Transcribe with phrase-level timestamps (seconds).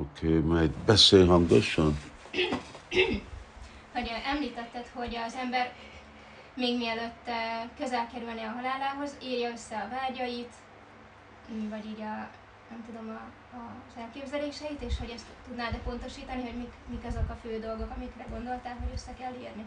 [0.00, 1.98] Oké, okay, majd beszélj hangosan.
[3.92, 5.72] Hogy említetted, hogy az ember
[6.54, 10.52] még mielőtt eh, közel kerülne a halálához, írja össze a vágyait,
[11.70, 12.28] vagy így a,
[12.70, 13.20] nem tudom, a,
[13.56, 17.58] a, az elképzeléseit, és hogy ezt tudnád -e pontosítani, hogy mik, mik azok a fő
[17.58, 19.66] dolgok, amikre gondoltál, hogy össze kell írni?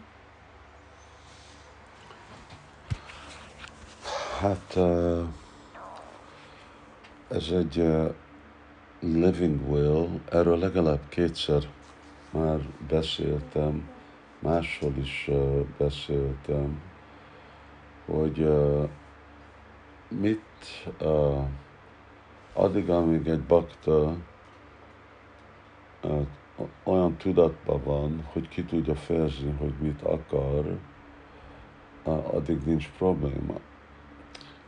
[4.40, 5.28] Hát uh,
[7.28, 8.14] ez egy uh,
[9.02, 11.62] living will, erről legalább kétszer
[12.30, 13.88] már beszéltem,
[14.38, 16.80] máshol is uh, beszéltem,
[18.06, 18.88] hogy uh,
[20.08, 20.42] mit
[21.00, 21.44] uh,
[22.52, 24.16] addig, amíg egy bakta
[26.02, 26.26] uh,
[26.82, 30.78] olyan tudatban van, hogy ki tudja fejezni, hogy mit akar,
[32.04, 33.54] uh, addig nincs probléma.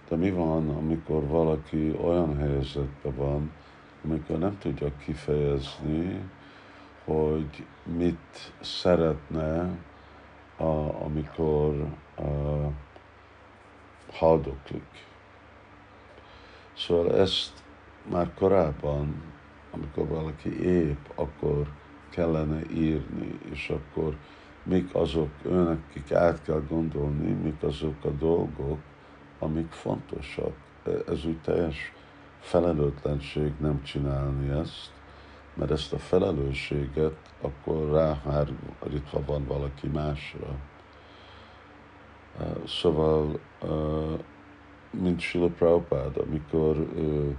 [0.08, 3.52] De mi van, amikor valaki olyan helyzetben van,
[4.04, 6.30] amikor nem tudja kifejezni,
[7.04, 9.78] hogy mit szeretne,
[10.56, 12.22] a, amikor a,
[14.12, 15.06] haldoklik.
[16.76, 17.52] Szóval ezt
[18.10, 19.22] már korábban,
[19.70, 21.72] amikor valaki épp, akkor
[22.10, 24.16] kellene írni, és akkor
[24.62, 28.78] mik azok önnek, akik át kell gondolni, mik azok a dolgok,
[29.38, 30.54] amik fontosak.
[31.08, 31.92] Ez úgy teljes
[32.44, 34.92] felelőtlenség nem csinálni ezt,
[35.54, 40.46] mert ezt a felelősséget akkor ráhárítva van valaki másra.
[42.66, 43.40] Szóval,
[44.90, 47.36] mint Sila Prabhupád, amikor ő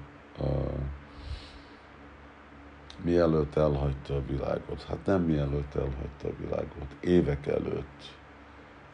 [3.03, 8.15] mielőtt elhagyta a világot, hát nem mielőtt elhagyta a világot, évek előtt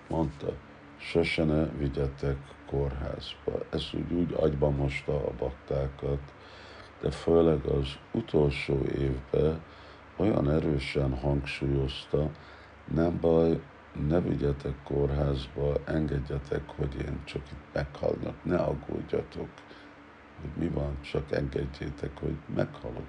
[0.07, 0.53] mondta,
[1.01, 2.37] sose ne vigyetek
[2.69, 3.65] kórházba.
[3.69, 6.19] Ez úgy, úgy agyba mosta a baktákat,
[7.01, 9.61] de főleg az utolsó évben
[10.15, 12.29] olyan erősen hangsúlyozta,
[12.93, 13.61] nem baj,
[14.07, 19.49] ne vigyetek kórházba, engedjetek, hogy én csak itt meghalnak, ne aggódjatok,
[20.41, 23.05] hogy mi van, csak engedjétek, hogy meghalok.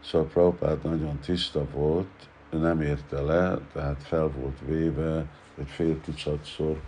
[0.00, 2.28] Szóval Prabhupád nagyon tiszta volt,
[2.58, 5.26] nem érte le, tehát fel volt véve,
[5.58, 6.80] egy fél tucatszor,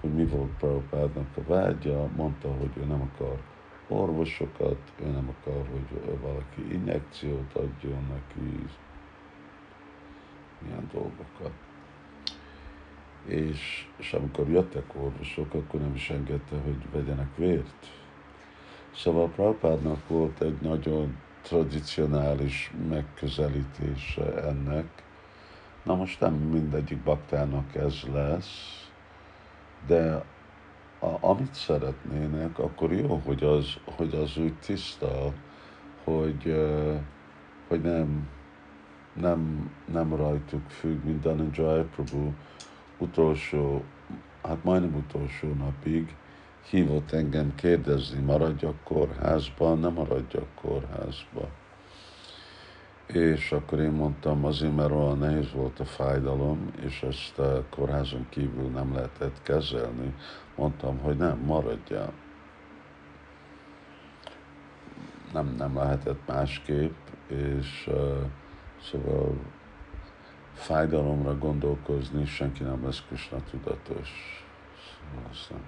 [0.00, 3.38] hogy mi volt Prabhupádnak a vágya, mondta, hogy ő nem akar
[3.88, 8.66] orvosokat, ő nem akar, hogy valaki injekciót adjon neki,
[10.66, 11.52] ilyen dolgokat.
[13.26, 17.86] És, és amikor jöttek orvosok, akkor nem is engedte, hogy vegyenek vért.
[18.94, 25.02] Szóval Prabhupádnak volt egy nagyon tradicionális megközelítése ennek,
[25.82, 28.86] Na most nem mindegyik baktának ez lesz,
[29.86, 30.24] de
[30.98, 33.66] a, amit szeretnének, akkor jó, hogy az,
[33.96, 35.32] hogy az úgy tiszta,
[36.04, 36.56] hogy,
[37.68, 38.28] hogy nem,
[39.12, 42.30] nem, nem rajtuk függ, mint Dhananjay Prabhu
[42.98, 43.84] utolsó,
[44.42, 46.16] hát majdnem utolsó napig
[46.70, 51.48] hívott engem kérdezni, maradjak kórházban, nem maradjak kórházban.
[53.12, 58.26] És akkor én mondtam, azért, mert olyan nehéz volt a fájdalom, és ezt a kórházon
[58.28, 60.14] kívül nem lehetett kezelni,
[60.56, 62.12] mondtam, hogy nem, maradjál.
[65.32, 66.96] Nem, nem lehetett másképp,
[67.26, 68.24] és uh,
[68.82, 69.36] szóval
[70.54, 74.10] fájdalomra gondolkozni, senki nem lesz Krishna tudatos.
[75.32, 75.62] Szóval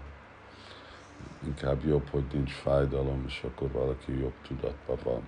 [1.44, 5.22] inkább jobb, hogy nincs fájdalom, és akkor valaki jobb tudatban van.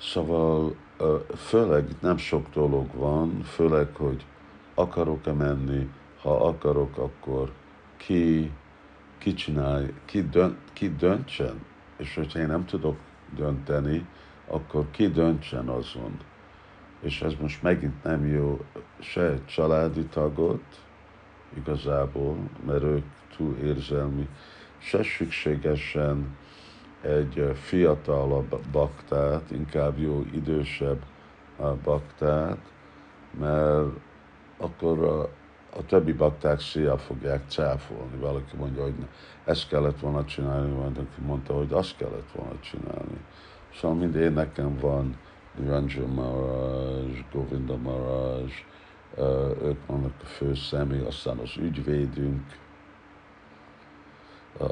[0.00, 0.76] Szóval
[1.36, 4.24] főleg nem sok dolog van, főleg, hogy
[4.74, 5.88] akarok-e menni,
[6.20, 7.52] ha akarok, akkor
[7.96, 8.52] ki,
[9.18, 11.64] ki csinálj, ki, dönt, ki döntsen,
[11.96, 12.96] és hogyha én nem tudok
[13.36, 14.06] dönteni,
[14.46, 16.18] akkor ki döntsen azon.
[17.00, 18.64] És ez most megint nem jó
[18.98, 20.62] se családi tagot,
[21.56, 23.04] igazából, mert ők
[23.36, 24.28] túl érzelmi,
[24.78, 26.36] se szükségesen
[27.04, 31.02] egy fiatalabb baktát, inkább jó idősebb
[31.84, 32.58] baktát,
[33.38, 33.86] mert
[34.58, 35.22] akkor a,
[35.78, 38.16] a többi bakták szia fogják cáfolni.
[38.20, 38.94] Valaki mondja, hogy
[39.44, 43.18] ezt kellett volna csinálni, valaki mondta, hogy azt kellett volna csinálni.
[43.74, 45.16] Szóval mind én nekem van
[45.58, 48.52] Niranjan Maharaj, Govinda Maharaj,
[49.62, 52.42] ők vannak a fő személy, aztán az ügyvédünk,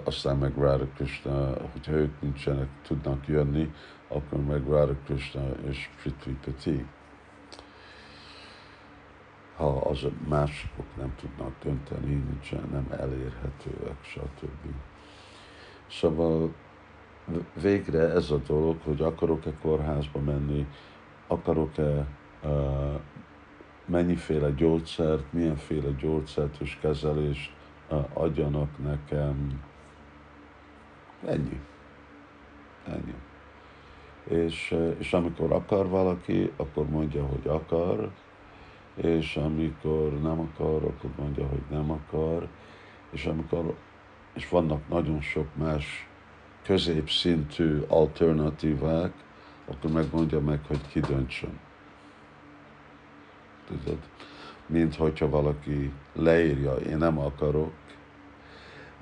[0.05, 3.73] aztán meg Radha Krishna, hogyha ők nincsenek, tudnak jönni,
[4.09, 6.87] akkor meg Radha Krishna és Prithvi Pati.
[9.57, 14.75] Ha az mások nem tudnak dönteni, nincsen, nem elérhetőek, stb.
[15.87, 16.55] Szóval
[17.63, 20.67] végre ez a dolog, hogy akarok-e kórházba menni,
[21.27, 22.07] akarok-e
[22.43, 23.01] uh,
[23.87, 27.53] mennyiféle gyógyszert, milyenféle gyógyszert és kezelést
[27.91, 29.63] uh, adjanak nekem.
[31.27, 31.61] Ennyi.
[32.87, 33.15] Ennyi.
[34.25, 38.11] És, uh, és amikor akar valaki, akkor mondja, hogy akar,
[38.95, 42.49] és amikor nem akar, akkor mondja, hogy nem akar,
[43.11, 43.75] és amikor
[44.33, 46.09] és vannak nagyon sok más
[46.63, 49.13] középszintű alternatívák,
[49.67, 51.61] akkor megmondja meg, hogy ki döntsön.
[53.67, 53.99] Tudod?
[54.67, 57.73] Mint hogyha valaki leírja, én nem akarok,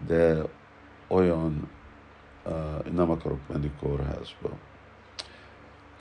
[0.06, 0.42] de
[1.08, 1.68] olyan,
[2.44, 4.50] uh, nem akarok menni kórházba.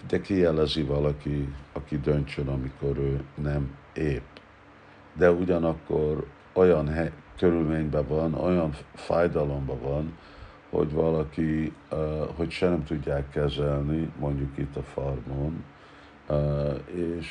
[0.07, 4.37] De kijelezi valaki, aki döntsön, amikor ő nem épp.
[5.13, 10.17] De ugyanakkor olyan hely, körülményben van, olyan fájdalomban van,
[10.69, 11.73] hogy valaki,
[12.35, 15.63] hogy se nem tudják kezelni, mondjuk itt a farmon,
[16.93, 17.27] és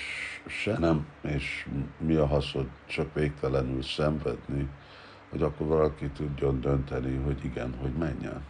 [0.46, 1.68] se nem, és
[1.98, 4.68] mi a haszod csak végtelenül szenvedni,
[5.30, 8.42] hogy akkor valaki tudjon dönteni, hogy igen, hogy menjen.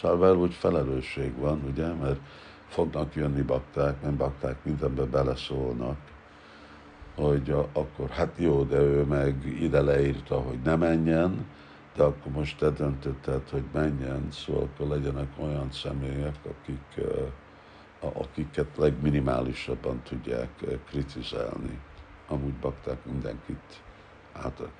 [0.00, 2.20] Szóval úgy felelősség van, ugye, mert
[2.68, 5.96] fognak jönni bakták, mert bakták mindenbe beleszólnak,
[7.14, 11.46] hogy akkor hát jó, de ő meg ide leírta, hogy ne menjen,
[11.96, 17.06] de akkor most te döntötted, hogy menjen, szóval akkor legyenek olyan személyek, akik,
[18.00, 21.78] akiket legminimálisabban tudják kritizálni.
[22.28, 23.82] Amúgy bakták mindenkit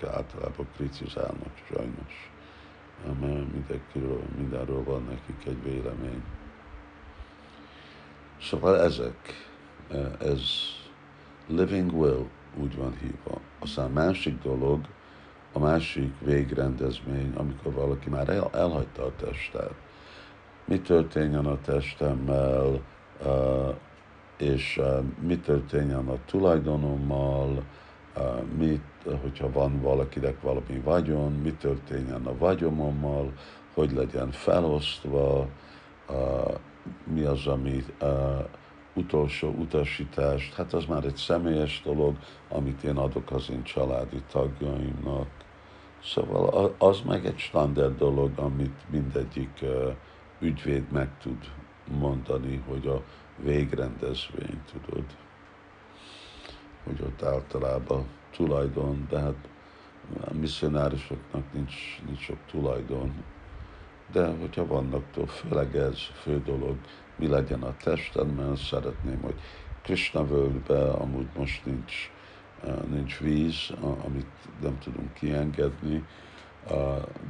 [0.02, 2.31] általában kritizálnak sajnos.
[3.06, 6.22] Mert mindenkiről, mindenről van nekik egy vélemény.
[8.40, 9.48] Szóval ezek,
[10.20, 10.40] ez
[11.46, 13.40] living will úgy van hívva.
[13.58, 14.80] Aztán másik dolog,
[15.52, 19.74] a másik végrendezmény, amikor valaki már el, elhagyta a testet.
[20.64, 22.80] Mi történjen a testemmel,
[23.24, 23.74] uh,
[24.36, 27.62] és uh, mi történjen a tulajdonommal,
[28.58, 28.82] mit,
[29.22, 33.32] hogyha van valakinek valami vagyon, mi történjen a vagyomommal,
[33.74, 35.48] hogy legyen felosztva,
[37.04, 37.84] mi az, ami
[38.94, 42.16] utolsó utasítást, hát az már egy személyes dolog,
[42.48, 45.28] amit én adok az én családi tagjaimnak.
[46.04, 49.64] Szóval az meg egy standard dolog, amit mindegyik
[50.40, 51.50] ügyvéd meg tud
[52.00, 53.02] mondani, hogy a
[53.36, 55.04] végrendezvény, tudod,
[56.84, 59.48] hogy ott általában tulajdon, de hát
[60.20, 61.74] a misszionárisoknak nincs,
[62.06, 63.24] nincs sok tulajdon,
[64.12, 66.76] de hogyha vannak, főleg ez fő dolog,
[67.16, 69.40] mi legyen a testemben, szeretném, hogy
[69.82, 72.10] Krishna völgybe amúgy most nincs,
[72.64, 73.72] uh, nincs víz,
[74.04, 74.30] amit
[74.60, 76.04] nem tudunk kiengedni,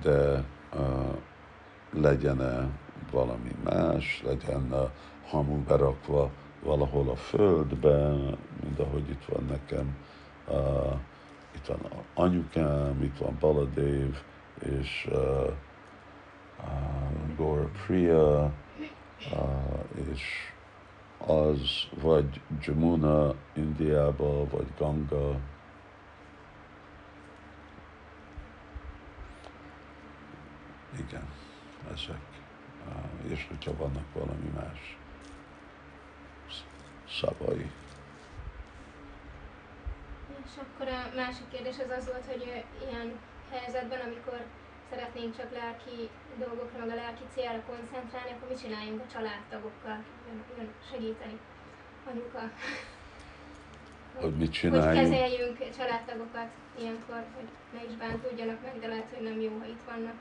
[0.03, 0.45] de
[0.75, 1.17] uh,
[1.93, 2.69] legyen-e
[3.11, 4.91] valami más, legyen
[5.27, 6.31] hamu berakva
[6.63, 9.97] valahol a földben, mint ahogy itt van nekem,
[10.49, 10.99] uh,
[11.55, 11.79] itt van
[12.15, 14.15] anyukám, itt van Baladev,
[14.59, 15.53] és uh,
[16.59, 18.53] uh, Gora Priya,
[20.11, 20.53] és
[21.27, 25.39] az vagy Jamuna Indiába, vagy Ganga,
[30.99, 31.29] igen,
[31.93, 32.21] ezek.
[33.29, 35.02] És hogyha vannak valami más
[37.21, 37.71] szavai.
[40.45, 43.09] És akkor a másik kérdés az az volt, hogy ilyen
[43.51, 44.39] helyzetben, amikor
[44.91, 45.99] szeretnénk csak lelki
[46.39, 49.99] dolgokra, meg a lelki célra koncentrálni, akkor mit csináljunk a családtagokkal,
[50.57, 51.39] jön, segíteni
[52.11, 52.43] anyuka.
[54.15, 54.89] Hogy mit csináljunk?
[54.89, 56.51] Hogy kezeljünk családtagokat
[56.81, 60.15] ilyenkor, hogy ne is bántódjanak meg, de lehet, hogy nem jó, ha itt vannak.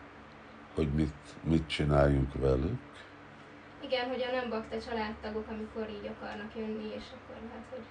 [0.75, 2.79] Hogy mit, mit csináljunk velük?
[3.91, 7.85] Igen, hogy a nem bakta családtagok, amikor így akarnak jönni, és akkor lehet, hogy...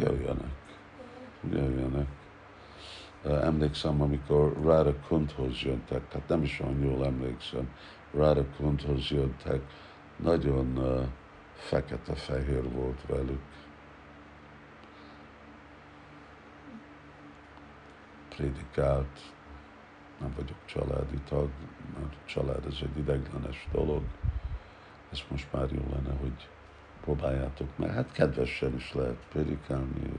[0.00, 0.54] Jöjjenek.
[1.50, 2.06] Jöjjenek
[3.24, 7.74] emlékszem, amikor Rára Kunthoz jöttek, tehát nem is olyan jól emlékszem,
[8.14, 9.60] Rára Kunthoz jöttek,
[10.16, 11.06] nagyon uh,
[11.54, 13.42] fekete-fehér volt velük.
[18.28, 19.20] Prédikált,
[20.20, 21.50] nem vagyok családi tag,
[21.98, 24.02] mert család ez egy ideglenes dolog.
[25.12, 26.48] Ez most már jó lenne, hogy
[27.00, 27.90] próbáljátok meg.
[27.90, 30.10] Hát kedvesen is lehet prédikálni,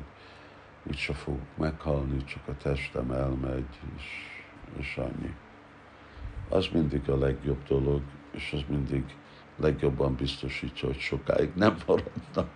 [0.83, 4.03] úgyse fogok meghalni, csak a testem elmegy, és,
[4.77, 5.35] és annyi.
[6.49, 9.15] Az mindig a legjobb dolog, és az mindig
[9.55, 12.49] legjobban biztosítja, hogy sokáig nem maradnak.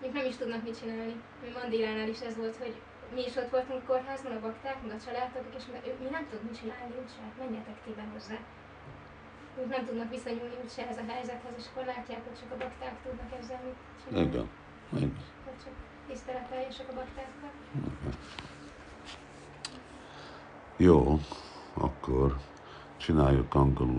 [0.00, 1.14] Még nem is tudnak mit csinálni.
[1.62, 2.74] Mandilánál is ez volt, hogy
[3.14, 5.64] mi is ott voltunk kórházban, a bakták, meg a családtagok, és
[6.02, 8.38] mi nem tudunk mit csinálni, úgyse, hát menjetek ti be hozzá.
[9.60, 12.94] Ők nem tudnak viszonyulni úgyse ez a helyzethez, és akkor látják, hogy csak a bakták
[13.02, 14.28] tudnak ezzel mit csinálni.
[14.28, 14.48] Igen.
[14.96, 15.16] Igen.
[15.44, 15.72] Tehát csak
[16.06, 17.50] tiszteleteljesek a baktákkal.
[20.76, 21.18] Jó,
[21.74, 22.36] akkor
[22.96, 23.96] csináljuk angolul